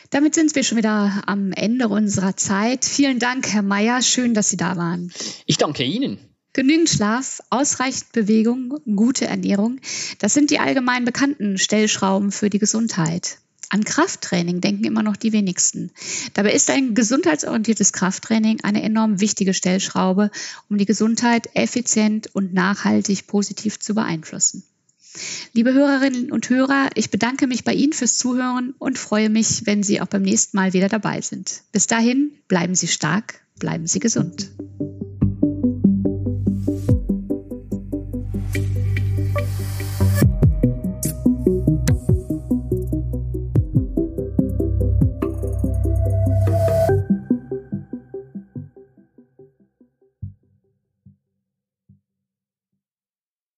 Damit 0.10 0.36
sind 0.36 0.56
wir 0.56 0.64
schon 0.64 0.78
wieder 0.78 1.24
am 1.26 1.52
Ende 1.52 1.90
unserer 1.90 2.38
Zeit. 2.38 2.86
Vielen 2.86 3.20
Dank, 3.20 3.48
Herr 3.52 3.62
Mayer. 3.62 4.02
Schön, 4.02 4.34
dass 4.34 4.50
Sie 4.50 4.58
da 4.58 4.78
waren. 4.78 5.12
Ich 5.46 5.58
danke 5.58 5.84
Ihnen. 5.84 6.20
Genügend 6.54 6.90
Schlaf, 6.90 7.42
ausreichend 7.52 8.14
Bewegung, 8.14 8.80
gute 8.96 9.28
Ernährung, 9.28 9.80
das 10.18 10.34
sind 10.34 10.50
die 10.50 10.58
allgemein 10.58 11.06
bekannten 11.06 11.60
Stellschrauben 11.60 12.32
für 12.32 12.50
die 12.50 12.58
Gesundheit. 12.58 13.38
An 13.70 13.84
Krafttraining 13.84 14.62
denken 14.62 14.86
immer 14.86 15.04
noch 15.04 15.18
die 15.18 15.34
wenigsten. 15.34 15.92
Dabei 16.34 16.54
ist 16.54 16.70
ein 16.72 16.96
gesundheitsorientiertes 16.96 17.92
Krafttraining 17.92 18.62
eine 18.64 18.82
enorm 18.82 19.20
wichtige 19.20 19.54
Stellschraube, 19.54 20.32
um 20.70 20.78
die 20.78 20.86
Gesundheit 20.86 21.50
effizient 21.54 22.34
und 22.34 22.54
nachhaltig 22.54 23.28
positiv 23.28 23.80
zu 23.80 23.94
beeinflussen. 23.94 24.64
Liebe 25.54 25.74
Hörerinnen 25.74 26.32
und 26.32 26.50
Hörer, 26.50 26.90
ich 26.96 27.10
bedanke 27.10 27.48
mich 27.48 27.64
bei 27.64 27.74
Ihnen 27.74 27.94
fürs 27.94 28.18
Zuhören 28.18 28.74
und 28.80 28.98
freue 28.98 29.30
mich, 29.30 29.66
wenn 29.66 29.84
Sie 29.84 30.02
auch 30.02 30.08
beim 30.08 30.22
nächsten 30.24 30.58
Mal 30.58 30.74
wieder 30.74 30.90
dabei 30.90 31.22
sind. 31.22 31.64
Bis 31.72 31.88
dahin, 31.88 32.32
bleiben 32.48 32.76
Sie 32.76 32.88
stark, 32.88 33.42
bleiben 33.60 33.88
Sie 33.88 34.00
gesund. 34.00 34.52